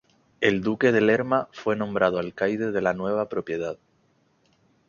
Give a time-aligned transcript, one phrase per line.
[0.39, 3.77] El duque de Lerma fue nombrado alcaide de la nueva propiedad.